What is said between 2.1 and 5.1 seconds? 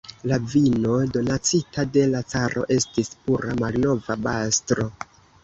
la caro, estis pura malnova bastro.